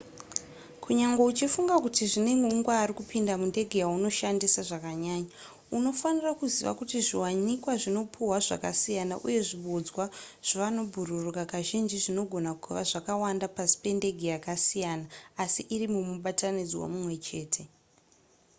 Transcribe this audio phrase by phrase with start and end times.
[0.83, 5.29] kunyangwe uchifunga kuti zvine hungwaru kupinda mundege yaunoshandisa zvakanyanya
[5.77, 10.05] unofanirwa kuziva kuti zviwanikwa zvinopihwa zvakasiyana uye zvibodzwa
[10.47, 15.05] zvevanobhururuka kazhinji zvinogona kuva zvakawanda pasi pendege yakasiyana
[15.43, 17.61] asi iri mumubatanidzwa mumwe chete